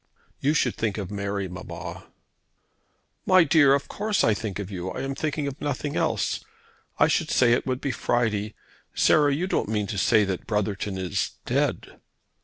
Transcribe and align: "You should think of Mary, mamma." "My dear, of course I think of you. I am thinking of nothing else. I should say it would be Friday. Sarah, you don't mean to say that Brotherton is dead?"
"You 0.39 0.55
should 0.55 0.73
think 0.75 0.97
of 0.97 1.11
Mary, 1.11 1.47
mamma." 1.47 2.07
"My 3.27 3.43
dear, 3.43 3.75
of 3.75 3.87
course 3.87 4.23
I 4.23 4.33
think 4.33 4.57
of 4.57 4.71
you. 4.71 4.89
I 4.89 5.01
am 5.03 5.13
thinking 5.13 5.45
of 5.45 5.61
nothing 5.61 5.95
else. 5.95 6.43
I 6.97 7.07
should 7.07 7.29
say 7.29 7.53
it 7.53 7.67
would 7.67 7.81
be 7.81 7.91
Friday. 7.91 8.55
Sarah, 8.95 9.31
you 9.31 9.45
don't 9.45 9.69
mean 9.69 9.85
to 9.85 9.99
say 9.99 10.23
that 10.23 10.47
Brotherton 10.47 10.97
is 10.97 11.33
dead?" 11.45 11.99